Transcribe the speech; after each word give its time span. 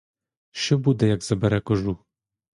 Що 0.51 0.77
буде, 0.77 1.07
як 1.07 1.23
забере 1.23 1.61
кожух? 1.61 2.05